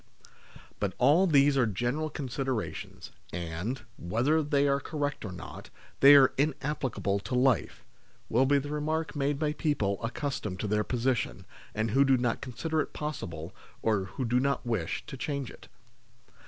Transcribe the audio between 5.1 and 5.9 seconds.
or not,